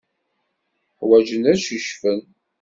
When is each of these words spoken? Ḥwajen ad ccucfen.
Ḥwajen 0.99 1.43
ad 1.51 1.59
ccucfen. 1.63 2.19